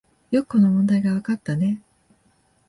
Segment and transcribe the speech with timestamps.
[0.31, 1.79] よくこの問題がわかったね